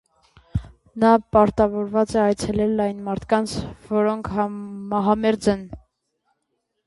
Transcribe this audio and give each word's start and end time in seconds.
Նա 1.01 1.09
պարտավորված 1.35 2.13
է 2.15 2.19
այցելել 2.21 2.73
այն 2.87 3.03
մարդկանց, 3.09 3.53
որոնք 3.91 4.31
մահամերձ 4.95 5.51
են։ 5.57 5.61